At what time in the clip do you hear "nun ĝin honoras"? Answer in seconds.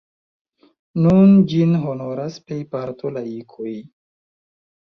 1.03-2.39